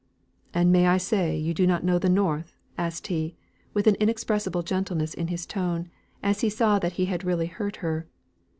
"And 0.51 0.71
may 0.71 0.87
I 0.87 0.97
say 0.97 1.37
you 1.37 1.53
do 1.53 1.67
not 1.67 1.83
know 1.83 1.99
the 1.99 2.09
North?" 2.09 2.55
asked 2.75 3.05
he, 3.05 3.35
with 3.75 3.85
an 3.85 3.93
inexpressible 3.99 4.63
gentleness 4.63 5.13
in 5.13 5.27
his 5.27 5.45
tone, 5.45 5.91
as 6.23 6.41
he 6.41 6.49
saw 6.49 6.79
that 6.79 6.93
he 6.93 7.05
had 7.05 7.23
really 7.23 7.45
hurt 7.45 7.75
her. 7.85 8.07